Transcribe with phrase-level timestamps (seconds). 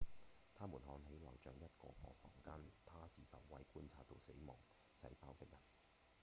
[0.55, 2.53] 它們看起來像一個個房間
[2.87, 4.57] 他是首位觀察到死亡
[4.95, 5.59] 細胞的人